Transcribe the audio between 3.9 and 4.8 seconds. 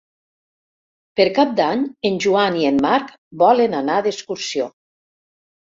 d'excursió.